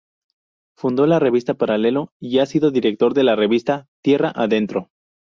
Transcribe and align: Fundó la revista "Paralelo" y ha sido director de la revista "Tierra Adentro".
Fundó 0.75 1.05
la 1.05 1.19
revista 1.19 1.53
"Paralelo" 1.53 2.11
y 2.19 2.39
ha 2.39 2.47
sido 2.47 2.71
director 2.71 3.13
de 3.13 3.23
la 3.23 3.35
revista 3.35 3.85
"Tierra 4.03 4.31
Adentro". 4.35 4.89